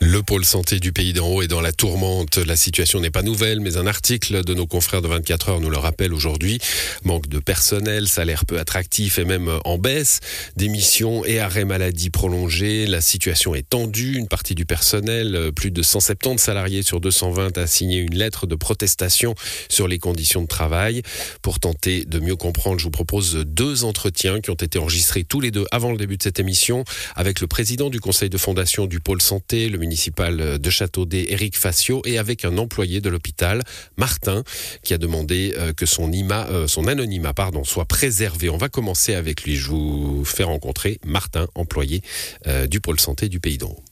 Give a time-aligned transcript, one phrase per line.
[0.00, 2.38] Le pôle santé du pays d'en haut est dans la tourmente.
[2.38, 5.70] La situation n'est pas nouvelle, mais un article de nos confrères de 24 heures nous
[5.70, 6.60] le rappelle aujourd'hui.
[7.02, 10.20] Manque de personnel, salaire peu attractif et même en baisse,
[10.56, 12.86] démission et arrêt maladie prolongé.
[12.86, 14.16] La situation est tendue.
[14.16, 18.54] Une partie du personnel, plus de 170 salariés sur 220, a signé une lettre de
[18.54, 19.34] protestation
[19.68, 21.02] sur les conditions de travail.
[21.42, 25.40] Pour tenter de mieux comprendre, je vous propose deux entretiens qui ont été enregistrés tous
[25.40, 26.84] les deux avant le début de cette émission
[27.16, 31.56] avec le président du conseil de fondation du pôle santé, le municipal de Châteaudet, Éric
[31.56, 33.62] Facio, et avec un employé de l'hôpital,
[33.96, 34.44] Martin,
[34.82, 38.50] qui a demandé euh, que son, euh, son anonymat pardon, soit préservé.
[38.50, 39.56] On va commencer avec lui.
[39.56, 42.02] Je vous fais rencontrer Martin, employé
[42.46, 43.82] euh, du pôle santé du Pays d'en haut.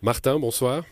[0.00, 0.84] Martin, bonsoir.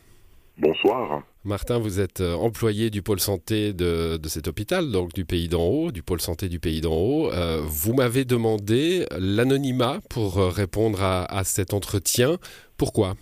[0.58, 1.22] Bonsoir.
[1.42, 5.90] Martin, vous êtes employé du pôle santé de, cet hôpital, donc du Pays d'en haut,
[5.90, 7.30] du pôle santé du Pays d'en haut.
[7.64, 12.36] vous m'avez demandé l'anonymat pour répondre à cet entretien.
[12.76, 13.16] Pourquoi?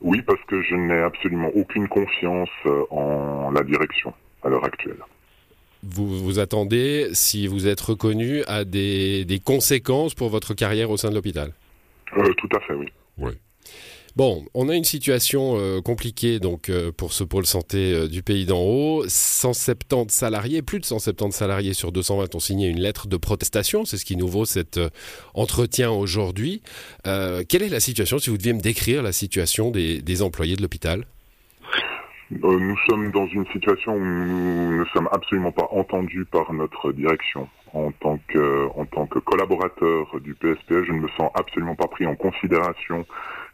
[0.00, 4.98] Oui, parce que je n'ai absolument aucune confiance euh, en la direction à l'heure actuelle.
[5.82, 10.96] Vous vous attendez, si vous êtes reconnu, à des, des conséquences pour votre carrière au
[10.96, 11.52] sein de l'hôpital?
[12.16, 12.86] Euh, Tout à fait, oui.
[13.18, 13.32] Oui.
[14.18, 18.24] Bon, on a une situation euh, compliquée donc euh, pour ce pôle santé euh, du
[18.24, 19.04] pays d'en haut.
[19.06, 23.84] 170 salariés, plus de 170 salariés sur 220 ont signé une lettre de protestation.
[23.84, 24.80] C'est ce qui nous vaut cet
[25.34, 26.62] entretien aujourd'hui.
[27.04, 31.04] quelle est la situation, si vous deviez me décrire la situation des, employés de l'hôpital
[32.32, 37.48] Nous sommes dans une situation où nous ne sommes absolument pas entendus par notre direction
[37.72, 41.86] en tant que en tant que collaborateur du PSP, je ne me sens absolument pas
[41.86, 43.06] pris en considération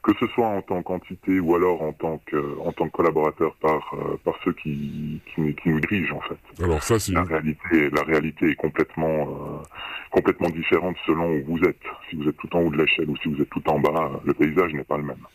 [0.05, 3.55] que ce soit en tant qu'entité ou alors en tant que en tant que collaborateur
[3.57, 6.63] par euh, par ceux qui, qui, qui nous dirigent en fait.
[6.63, 9.63] Alors ça c'est la réalité la réalité est complètement euh,
[10.11, 11.81] complètement différente selon où vous êtes.
[12.09, 14.21] Si vous êtes tout en haut de l'échelle ou si vous êtes tout en bas,
[14.25, 15.27] le paysage n'est pas le même.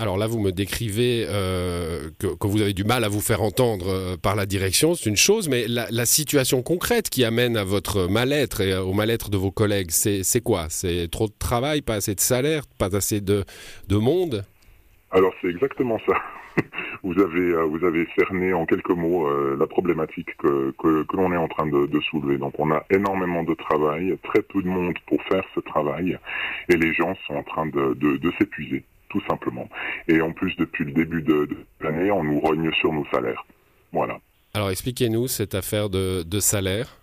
[0.00, 3.88] Alors là, vous me décrivez euh, que, vous avez du mal à vous faire entendre
[3.88, 8.08] euh, par la direction, c'est une chose, mais la, situation concrète qui amène à votre
[8.08, 10.66] mal-être et au mal-être de vos collègues, c'est quoi?
[10.68, 13.44] C'est trop de travail, pas assez de salaire, pas assez de,
[13.90, 14.44] monde?
[15.10, 16.14] Alors c'est exactement ça.
[17.02, 20.72] vous avez euh, vous avez cerné en quelques mots la problématique que,
[21.12, 22.38] l'on est en train de, soulever.
[22.38, 26.16] Donc on a énormément de travail, très peu de monde pour faire ce travail,
[26.68, 29.68] et les gens sont en train de s'épuiser tout simplement.
[30.08, 31.48] Et en plus, depuis le début de,
[31.80, 33.44] l'année, on nous rogne sur nos salaires.
[33.92, 34.18] Voilà.
[34.54, 36.96] Alors expliquez-nous cette affaire de, de salaire.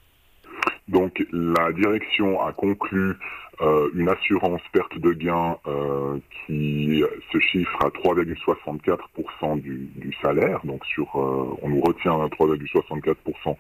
[0.88, 3.16] Donc la direction a conclu
[3.62, 9.90] euh, une assurance perte de gain euh, qui se chiffre à 3,64% du,
[10.22, 10.60] salaire.
[10.66, 13.56] Donc sur, euh, on nous retient à 3,64%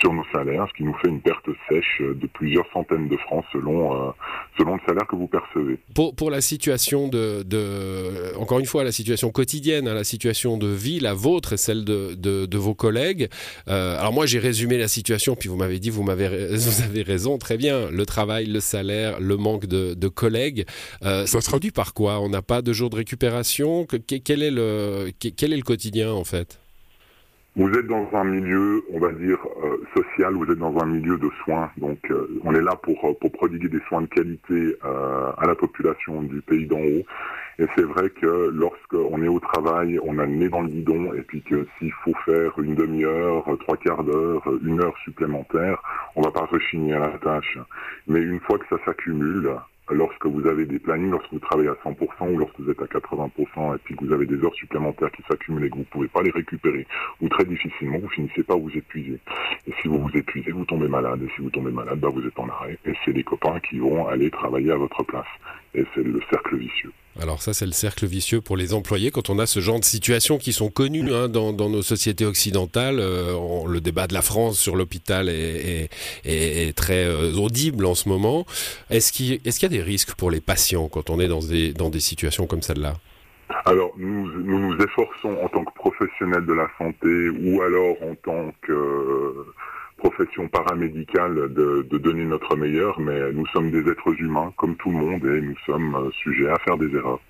[0.00, 3.44] sur nos salaires, ce qui nous fait une perte sèche de plusieurs centaines de francs
[3.52, 4.12] selon
[4.58, 5.78] selon le salaire que vous percevez.
[5.94, 10.58] Pour, pour la situation de, de, encore une fois, la situation quotidienne, hein, la situation
[10.58, 13.28] de vie, la vôtre et celle de, de, de vos collègues.
[13.66, 17.38] alors moi j'ai résumé la situation, puis vous m'avez dit vous m'avez vous avez raison,
[17.38, 17.90] très bien.
[17.90, 20.64] Le travail, le salaire, le manque de, collègues.
[21.02, 22.20] Euh, ça se traduit par quoi?
[22.20, 23.86] On n'a pas de jour de récupération?
[23.86, 26.60] Quel, est le, quotidien en fait?
[27.56, 31.18] Vous êtes dans un milieu, on va dire, euh, social, vous êtes dans un milieu
[31.18, 31.68] de soins.
[31.78, 36.22] Donc, euh, on est là pour, pour prodiguer des soins de qualité à la population
[36.22, 37.04] du pays d'en haut.
[37.60, 41.12] Et c'est vrai que lorsqu'on est au travail, on a le nez dans le guidon,
[41.12, 45.82] et puis que s'il faut faire une demi-heure, trois quarts d'heure, une heure supplémentaire,
[46.50, 47.58] rechigner à la tâche.
[48.06, 49.50] Mais une fois que ça s'accumule,
[49.90, 52.86] lorsque vous avez des plannings, lorsque vous travaillez à 100% ou lorsque vous êtes à
[52.86, 55.84] 80% et puis que vous avez des heures supplémentaires qui s'accumulent et que vous ne
[55.84, 56.86] pouvez pas les récupérer,
[57.20, 59.18] ou très difficilement, vous finissez par vous épuiser.
[59.66, 61.22] Et si vous vous épuisez, vous tombez malade.
[61.22, 62.78] Et si vous tombez malade, bah, vous êtes en arrêt.
[62.84, 65.26] Et c'est les copains qui vont aller travailler à votre place.
[65.74, 66.92] Et c'est le cercle vicieux.
[67.20, 69.84] Alors ça, c'est le cercle vicieux pour les employés quand on a ce genre de
[69.84, 72.98] situations qui sont connues hein, dans, nos sociétés occidentales.
[72.98, 73.34] Euh,
[73.68, 75.90] le débat de la France sur l'hôpital est,
[76.74, 78.46] très euh, audible en ce moment.
[78.88, 81.90] Est-ce qu'il y a des risques pour les patients quand on est dans des, dans
[81.90, 82.94] des situations comme celle-là?
[83.66, 88.14] Alors, nous, nous, nous efforçons en tant que professionnels de la santé ou alors en
[88.14, 89.44] tant que
[90.00, 94.96] profession paramédicale de, donner notre meilleur, mais nous sommes des êtres humains comme tout le
[94.96, 97.20] monde et nous sommes euh, sujets à faire des erreurs.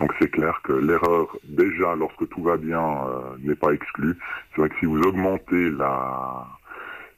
[0.00, 4.16] Donc c'est clair que l'erreur, déjà lorsque tout va bien, euh, n'est pas exclue.
[4.50, 6.46] C'est vrai que si vous augmentez la,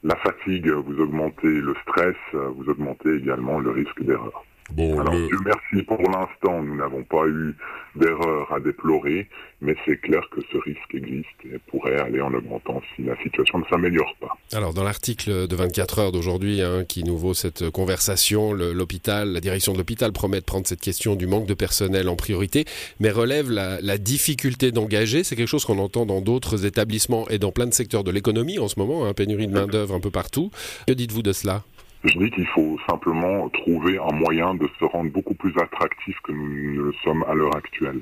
[0.05, 4.45] la fatigue, vous augmentez le stress, vous augmentez également le risque d'erreur.
[4.73, 7.55] Bon, Alors, Dieu merci, pour l'instant, nous n'avons pas eu
[7.97, 9.29] d'erreur à déplorer,
[9.61, 13.59] mais c'est clair que ce risque existe et pourrait aller en augmentant si la situation
[13.59, 14.37] ne s'améliore pas.
[14.53, 19.41] Alors, dans l'article de 24 heures d'aujourd'hui, hein, qui nous vaut cette conversation, l'hôpital, la
[19.41, 22.65] direction de l'hôpital promet de prendre cette question du manque de personnel en priorité,
[23.01, 25.25] mais relève la, la difficulté d'engager.
[25.25, 28.59] C'est quelque chose qu'on entend dans d'autres établissements et dans plein de secteurs de l'économie
[28.59, 30.51] en ce moment, hein, pénurie de main-d'œuvre un peu partout.
[30.87, 31.65] Que dites-vous de cela?
[32.05, 36.33] Je dis qu'il faut simplement trouver un moyen de se rendre beaucoup plus attractif que
[36.33, 38.01] nous ne le sommes à l'heure actuelle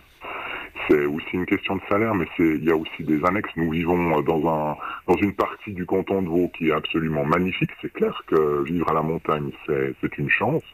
[0.89, 3.51] c'est aussi une question de salaire, mais il y a aussi des annexes.
[3.57, 4.77] Nous vivons dans un
[5.07, 7.71] dans une partie du canton de Vaud qui est absolument magnifique.
[7.83, 10.65] C'est clair que vivre à la montagne, c'est une chance.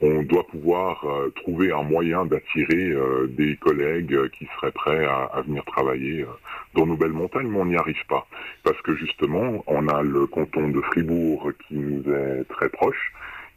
[0.00, 5.40] On doit pouvoir euh, trouver un moyen d'attirer euh, des collègues qui seraient prêts à,
[5.46, 6.26] venir travailler euh,
[6.74, 8.26] dans nos belles montagnes, mais on n'y arrive pas
[8.62, 13.12] parce que justement, on a le canton de Fribourg qui nous est très proche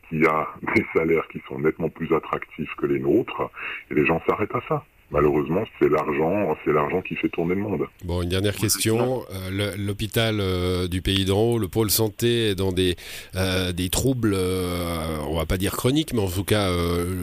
[0.08, 3.50] qui a des salaires qui sont nettement plus attractifs que les nôtres,
[3.92, 7.62] et les gens s'arrêtent à ça malheureusement, c'est l'argent, c'est l'argent qui fait tourner le
[7.62, 7.82] monde.
[8.04, 9.24] Bon, une dernière question.
[9.34, 12.96] Euh, l'hôpital euh, du Pays d'en haut, le pôle santé, est dans des,
[13.36, 16.70] euh, des troubles, on va pas dire chroniques, mais en tout cas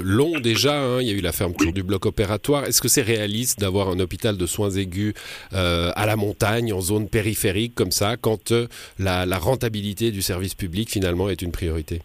[0.02, 0.80] longs déjà.
[0.80, 1.00] Hein.
[1.00, 2.64] Il y a eu la fermeture du bloc opératoire.
[2.64, 5.14] Est-ce que c'est réaliste d'avoir un hôpital de soins aigus
[5.52, 8.52] à la montagne, en zone périphérique, comme ça, quand
[8.98, 12.02] la, la rentabilité du service public, finalement, est une priorité?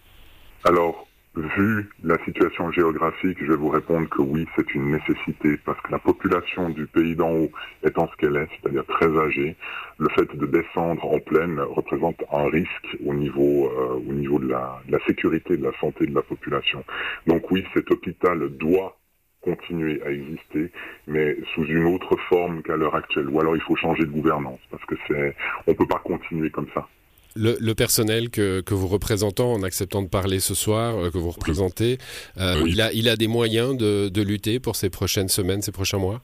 [0.64, 5.80] Alors, Vu la situation géographique, je vais vous répondre que oui, c'est une nécessité parce
[5.80, 7.50] que la population du pays d'en haut
[7.82, 9.56] étant ce qu'elle est, c'est-à-dire très âgée,
[9.96, 14.48] le fait de descendre en plaine représente un risque au niveau, euh, au niveau de
[14.48, 16.84] la, de la sécurité, de la santé de la population.
[17.26, 18.98] Donc oui, cet hôpital doit
[19.40, 20.70] continuer à exister,
[21.06, 23.30] mais sous une autre forme qu'à l'heure actuelle.
[23.30, 25.34] Ou alors il faut changer de gouvernance parce que c'est,
[25.66, 26.86] on peut pas continuer comme ça.
[27.34, 31.30] Le, personnel que, que, vous représentez en acceptant de parler ce soir, euh, que vous
[31.30, 31.98] représentez,
[32.36, 35.72] euh, il, a, il a des moyens de, de, lutter pour ces prochaines semaines, ces
[35.72, 36.20] prochains mois?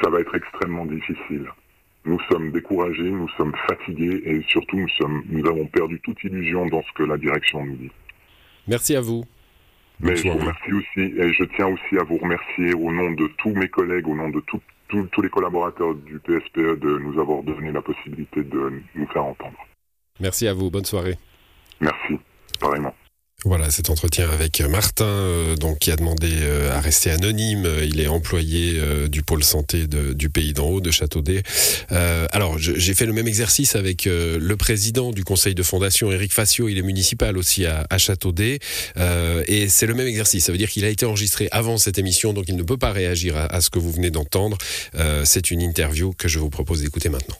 [0.00, 1.46] Ça va être extrêmement difficile.
[2.04, 6.66] Nous sommes découragés, nous sommes fatigués et surtout nous, sommes, nous avons perdu toute illusion
[6.66, 7.90] dans ce que la direction nous dit.
[8.68, 9.24] Merci à vous.
[10.00, 13.28] Mais je vous remercie aussi et je tiens aussi à vous remercier au nom de
[13.38, 17.72] tous mes collègues, au nom de tous les collaborateurs du PSPE de nous avoir donné
[17.72, 19.56] la possibilité de nous faire entendre.
[20.20, 20.70] Merci à vous.
[20.70, 21.18] Bonne soirée.
[21.80, 22.20] Merci.
[22.60, 22.94] Pareillement.
[23.46, 27.68] Voilà cet entretien avec Martin, euh, donc qui a demandé euh, à rester anonyme.
[27.82, 31.42] Il est employé euh, du pôle santé du pays d'en haut, de Châteaudet.
[31.90, 36.68] alors j'ai fait le même exercice avec le président du conseil de fondation, Eric Facio.
[36.68, 38.60] Il est municipal aussi à, à Châteaudet,
[38.96, 40.46] et c'est le même exercice.
[40.46, 42.92] Ça veut dire qu'il a été enregistré avant cette émission, donc il ne peut pas
[42.92, 44.56] réagir à, à ce que vous venez d'entendre.
[45.24, 47.36] c'est une interview que je vous propose d'écouter maintenant.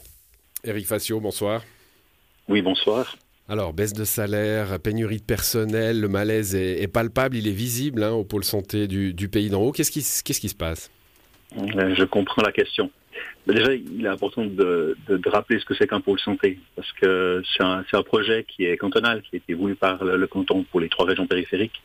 [0.63, 1.63] Eric Facio, bonsoir.
[2.47, 3.17] Oui, bonsoir.
[3.47, 8.11] Alors, baisse de salaire, pénurie de personnel, le malaise est, palpable, il est visible hein,
[8.11, 9.71] au pôle santé du, pays d'en haut.
[9.71, 10.91] Qu'est-ce qui, qu'est-ce qui se passe?
[11.57, 12.89] Euh, Je comprends la question.
[13.45, 14.95] déjà, il est important de,
[15.27, 19.21] rappeler ce que c'est qu'un pôle santé, parce que c'est un, projet qui est cantonal,
[19.21, 21.81] qui a été voulu par le, canton pour les trois régions périphériques.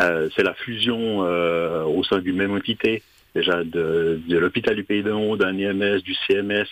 [0.00, 3.02] Euh, c'est la fusion euh, au sein d'une même entité,
[3.34, 6.68] déjà de, de l'hôpital du pays d'en haut, d'un IMS, du CMS,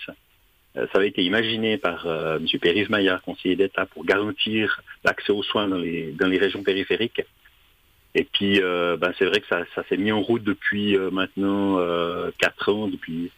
[0.74, 2.46] ça avait été imaginé par euh, M.
[2.60, 7.22] Péris Maillard, conseiller d'État, pour garantir l'accès aux soins dans les, dans les régions périphériques.
[8.14, 11.78] Et puis, euh, ben, c'est vrai que ça, ça s'est mis en route depuis maintenant
[12.38, 13.30] quatre ans, depuis.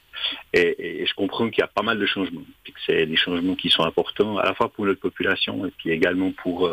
[0.53, 3.57] Et, et, je comprends qu'il y a pas mal de changements, que c'est des changements
[3.57, 6.71] qui sont importants à la fois pour notre population et puis également pour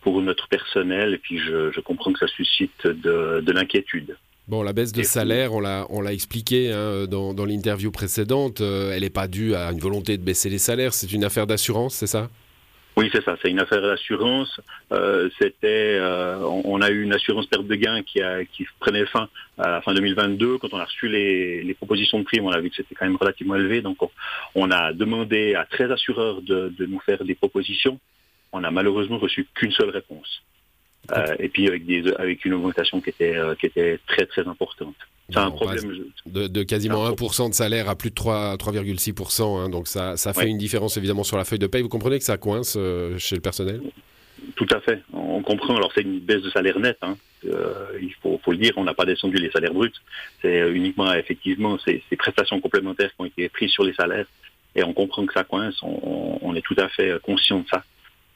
[0.00, 1.14] pour notre personnel.
[1.14, 4.16] Et puis, je, je comprends que ça suscite de, de l'inquiétude.
[4.50, 8.60] Bon, la baisse de salaire, on l'a, on l'a expliqué hein, dans, dans l'interview précédente,
[8.60, 11.46] euh, elle n'est pas due à une volonté de baisser les salaires, c'est une affaire
[11.46, 12.28] d'assurance, c'est ça?
[12.96, 14.60] Oui, c'est ça, c'est une affaire d'assurance.
[14.90, 19.06] Euh, c'était, euh, on, a eu une assurance perte de gain qui, a, qui prenait
[19.06, 20.58] fin à la fin 2022.
[20.58, 23.06] Quand on a reçu les, les propositions de prime, on a vu que c'était quand
[23.06, 23.82] même relativement élevé.
[23.82, 24.10] Donc, on,
[24.56, 28.00] on a demandé à 13 assureurs de, de, nous faire des propositions.
[28.50, 30.42] On a malheureusement reçu qu'une seule réponse.
[31.12, 34.46] Euh, et puis avec, des, avec une augmentation qui était, euh, qui était très très
[34.46, 34.94] importante.
[35.30, 36.04] C'est un problème.
[36.26, 39.42] De, de quasiment 1% de salaire à plus de 3,6%.
[39.42, 41.82] Hein, donc ça, ça fait une différence évidemment sur la feuille de paye.
[41.82, 43.80] Vous comprenez que ça coince euh, chez le personnel?
[44.56, 45.02] Tout à fait.
[45.12, 45.76] On comprend.
[45.76, 46.98] Alors c'est une baisse de salaire net.
[47.02, 47.16] Hein.
[47.44, 48.72] il faut, faut, le dire.
[48.76, 49.92] On n'a pas descendu les salaires bruts.
[50.42, 54.26] C'est uniquement effectivement ces, ces, prestations complémentaires qui ont été prises sur les salaires.
[54.74, 55.76] Et on comprend que ça coince.
[55.82, 57.84] On, on est tout à fait conscient de ça.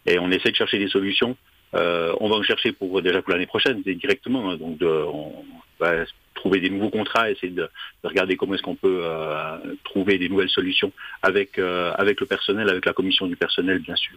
[0.06, 1.36] Et on essaie de chercher des solutions.
[1.74, 4.50] Euh, on va en chercher pour déjà pour l'année prochaine, directement.
[4.50, 4.56] Hein.
[4.56, 5.32] donc, on
[5.80, 6.04] va
[6.34, 7.68] trouver des nouveaux contrats, essayer de,
[8.02, 12.68] regarder comment est-ce qu'on peut euh, trouver des nouvelles solutions avec euh, avec le personnel,
[12.68, 14.16] avec la commission du personnel, bien sûr.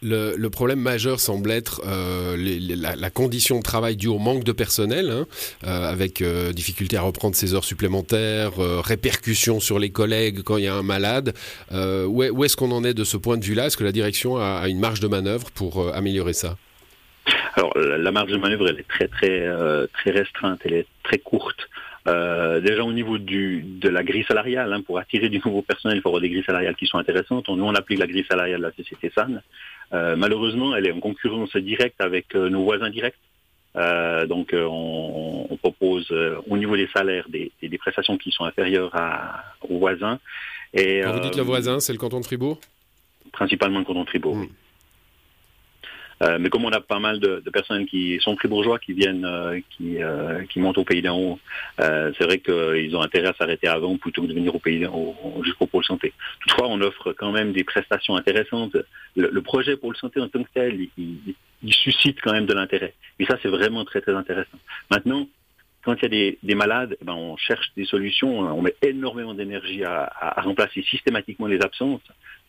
[0.00, 5.26] Le, problème majeur semble être la, condition de travail due au manque de personnel, hein,
[5.64, 6.22] avec
[6.52, 8.52] difficulté à reprendre ses heures supplémentaires,
[8.84, 11.34] répercussions sur les collègues quand il y a un malade.
[11.72, 13.66] où, est, ce qu'on en est de ce point de vue-là?
[13.66, 16.56] Est-ce que la direction a, une marge de manœuvre pour améliorer ça?
[17.58, 19.44] Alors la, marge de manœuvre, elle est très très
[19.92, 21.68] très restreinte, elle est très courte.
[22.06, 26.00] déjà au niveau du, de la grille salariale, hein, pour attirer du nouveau personnel, il
[26.00, 27.48] faut avoir des grilles salariales qui sont intéressantes.
[27.48, 29.40] Nous, on applique la grille salariale de la société SAN.
[29.92, 33.18] Euh, malheureusement, elle est en concurrence directe avec euh, nos voisins directs.
[33.76, 36.12] Euh, donc, on, propose
[36.46, 38.92] au niveau des salaires des, prestations qui sont inférieures
[39.68, 40.18] aux voisins.
[40.72, 42.60] Et, Quand vous dites le voisin, c'est le canton de Fribourg?
[43.32, 44.36] Principalement le canton de Fribourg.
[44.36, 44.46] Hmm.
[46.22, 49.24] Euh, mais comme on a pas mal de, de personnes qui sont fribourgeois, qui viennent,
[49.24, 51.38] euh, qui, euh, qui montent au pays d'en haut,
[51.78, 54.94] c'est vrai qu'ils ont intérêt à s'arrêter avant plutôt que de venir au pays d'en
[54.94, 56.12] haut jusqu'au pôle santé.
[56.40, 58.76] Toutefois, on offre quand même des prestations intéressantes.
[59.16, 62.94] Le, projet pôle santé en tant que tel, il, il suscite quand même de l'intérêt.
[63.18, 64.58] Et ça, c'est vraiment très très intéressant.
[64.90, 65.28] Maintenant,
[65.88, 68.74] quand il y a des, des malades, eh ben on cherche des solutions, on met
[68.82, 72.02] énormément d'énergie à, remplacer systématiquement les absences.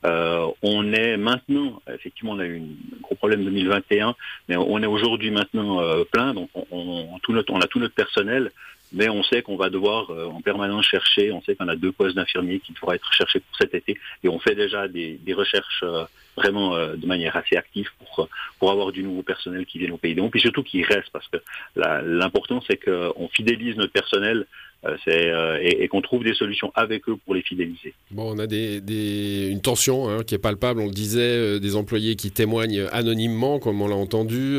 [0.06, 4.14] Euh, on est maintenant, effectivement, on a eu un gros problème 2021,
[4.50, 8.52] mais on est aujourd'hui maintenant euh, plein, donc on a tout notre personnel,
[8.92, 11.92] mais on sait qu'on va devoir euh, en permanence chercher, on sait qu'on a deux
[11.92, 15.84] postes d'infirmiers qui devraient être cherchés pour cet été, et on fait déjà des, recherches
[15.84, 16.06] euh,
[16.36, 18.28] vraiment euh, de manière assez active pour,
[18.58, 21.28] pour avoir du nouveau personnel qui vient au pays donc, puis surtout qui reste, parce
[21.28, 21.38] que
[21.76, 24.46] l'important c'est qu'on fidélise notre personnel
[24.86, 27.94] euh, euh, et, qu'on trouve des solutions avec eux pour les fidéliser.
[28.12, 31.76] Bon, on a des, une tension hein, qui est palpable, on le disait, euh, des
[31.76, 34.58] employés qui témoignent anonymement, comme on l'a entendu.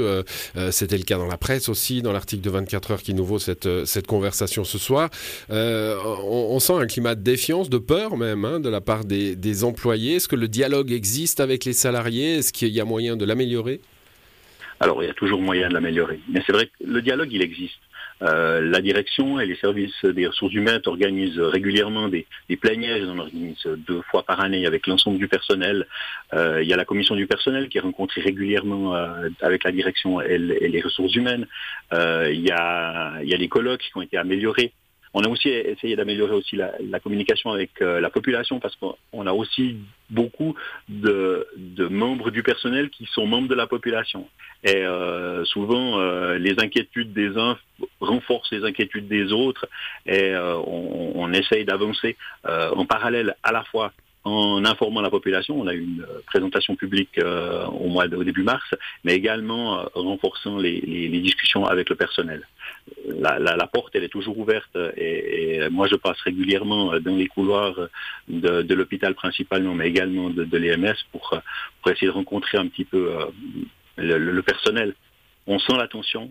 [0.70, 3.38] C'était le cas dans la presse aussi, dans l'article de 24 heures qui nous vaut
[3.38, 5.08] cette, cette conversation ce soir.
[5.48, 9.64] On, sent un climat de défiance, de peur même, hein, de la part des, des
[9.64, 10.16] employés.
[10.16, 12.36] Est-ce que le dialogue existe avec les salariés?
[12.36, 13.80] Est-ce qu'il y a moyen de l'améliorer?
[14.80, 16.20] Alors, il y a toujours moyen de l'améliorer.
[16.32, 17.78] Mais c'est vrai que le dialogue, il existe.
[18.22, 23.08] Euh, la direction et les services des ressources humaines organisent régulièrement des, des plénières, ils
[23.08, 25.86] en organisent deux fois par année avec l'ensemble du personnel.
[26.34, 29.72] Euh, il y a la commission du personnel qui est rencontrée régulièrement euh, avec la
[29.72, 31.46] direction et, les ressources humaines.
[31.92, 34.72] il, y a, il y a les colloques qui ont été améliorés.
[35.12, 39.78] On a aussi essayé d'améliorer aussi la, communication avec la population parce qu'on a aussi
[40.10, 40.54] beaucoup
[40.88, 41.46] de,
[41.90, 44.28] membres du personnel qui sont membres de la population.
[44.62, 47.58] Et euh, souvent, euh, les inquiétudes des uns
[48.00, 49.66] renforcent les inquiétudes des autres
[50.06, 53.92] et euh, on, essaye d'avancer en parallèle à la fois
[54.24, 55.58] en informant la population.
[55.58, 58.74] On a eu une présentation publique au mois de, au début mars,
[59.04, 62.46] mais également renforçant les, les, les, discussions avec le personnel.
[63.08, 67.16] La, la, la, porte, elle est toujours ouverte et, et, moi, je passe régulièrement dans
[67.16, 67.88] les couloirs
[68.28, 71.40] de, de l'hôpital principalement, mais également de, de l'EMS pour,
[71.80, 73.10] pour essayer de rencontrer un petit peu
[73.96, 74.94] le, personnel.
[75.46, 76.30] On sent la tension.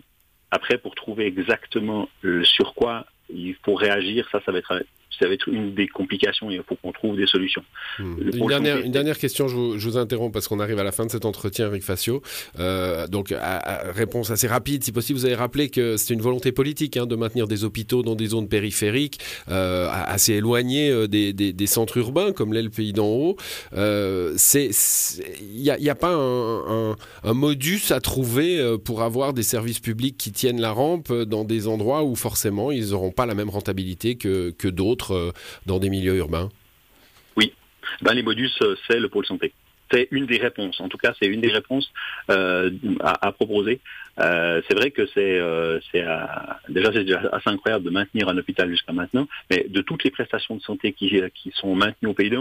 [0.50, 2.08] Après, pour trouver exactement
[2.42, 4.82] sur quoi il faut réagir, ça, ça va être
[5.18, 7.62] ça va être une des complications et il faut qu'on trouve des solutions.
[7.98, 8.14] Hmm.
[8.32, 10.92] Une, dernière, une, dernière, question, je vous, je vous interromps parce qu'on arrive à la
[10.92, 12.22] fin de cet entretien, Eric Facio.
[12.58, 16.52] Euh, donc, à, réponse assez rapide, si possible, vous avez rappelé que c'était une volonté
[16.52, 19.18] politique hein, de maintenir des hôpitaux dans des zones périphériques,
[19.50, 23.36] euh, assez éloignées euh, des, des, des, centres urbains, comme l'est le pays d'en haut.
[23.74, 29.80] Euh, il n'y a, pas un, un, un, modus à trouver pour avoir des services
[29.80, 33.50] publics qui tiennent la rampe dans des endroits où forcément ils n'auront pas la même
[33.50, 35.32] rentabilité que, que d'autres euh,
[35.66, 36.48] dans des milieux urbains?
[37.36, 37.52] Oui,
[38.02, 39.52] ben, les modus, euh, c'est le pôle santé
[39.92, 40.80] c'est une des réponses.
[40.80, 41.90] En tout cas, c'est une des réponses
[42.30, 43.80] euh, à, proposer.
[44.16, 45.40] c'est vrai que c'est
[46.68, 50.54] déjà c'est assez incroyable de maintenir un hôpital jusqu'à maintenant, mais de toutes les prestations
[50.54, 52.38] de santé qui, qui sont maintenues au Pays de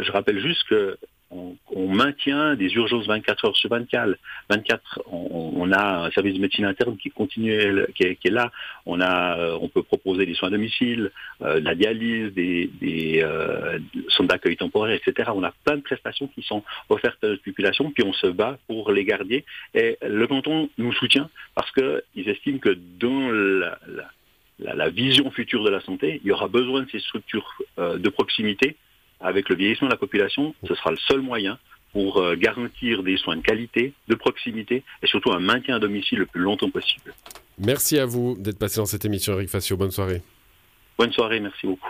[0.00, 0.96] je rappelle juste que
[1.30, 1.56] on,
[1.88, 4.16] maintient des urgences 24 heures sur 24.
[4.50, 8.50] 24, on, a un service de médecine interne qui continue, qui est, qui est là.
[8.86, 11.10] On a, euh, on peut proposer des soins à domicile,
[11.42, 15.30] euh, la dialyse, des, des euh, centres d'accueil temporaire, etc.
[15.34, 18.58] On a plein de prestations qui sont offertes à notre population, puis on se bat
[18.66, 19.44] pour les garder.
[19.74, 23.78] Et le canton nous soutient parce qu'ils estiment que dans la,
[24.58, 27.46] la, la, vision future de la santé, il y aura besoin de ces structures
[27.78, 28.76] euh, de proximité
[29.20, 31.58] avec le vieillissement de la population, ce sera le seul moyen
[31.92, 36.18] pour euh, garantir des soins de qualité, de proximité et surtout un maintien à domicile
[36.18, 37.14] le plus longtemps possible.
[37.58, 39.76] Merci à vous d'être passé dans cette émission, Eric Facio.
[39.76, 40.22] Bonne soirée.
[40.98, 41.88] Bonne soirée, merci beaucoup.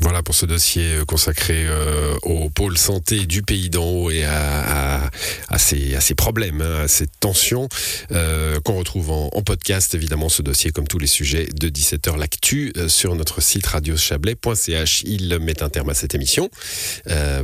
[0.00, 4.24] Voilà pour ce dossier euh, consacré euh, au pôle santé du pays d'en haut et
[4.24, 5.10] à,
[5.48, 7.68] à, ces, problèmes, hein, à ces tensions
[8.12, 9.94] euh, qu'on retrouve en, podcast.
[9.94, 15.02] Évidemment, ce dossier, comme tous les sujets de 17h l'actu sur notre site radiochablais.ch.
[15.04, 16.48] Il met un terme à cette émission.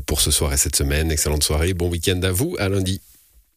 [0.07, 3.01] Pour ce soir et cette semaine, excellente soirée, bon week-end à vous, à lundi.